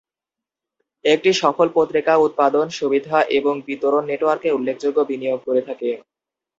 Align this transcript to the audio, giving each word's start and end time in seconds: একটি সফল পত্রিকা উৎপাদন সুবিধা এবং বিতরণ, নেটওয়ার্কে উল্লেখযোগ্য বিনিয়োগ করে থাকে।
একটি 1.05 1.29
সফল 1.41 1.67
পত্রিকা 1.73 2.13
উৎপাদন 2.17 2.65
সুবিধা 2.71 3.17
এবং 3.37 3.53
বিতরণ, 3.67 4.03
নেটওয়ার্কে 4.09 4.49
উল্লেখযোগ্য 4.51 4.97
বিনিয়োগ 5.09 5.39
করে 5.47 5.61
থাকে। 5.61 5.89